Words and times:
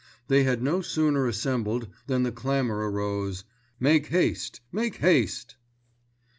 They 0.29 0.45
had 0.45 0.63
no 0.63 0.81
sooner 0.81 1.27
assembled 1.27 1.87
than 2.07 2.23
the 2.23 2.31
clamour 2.31 2.89
arose, 2.89 3.43
"Make 3.79 4.07
haste. 4.07 4.59
Make 4.71 4.95
haste." 4.95 5.57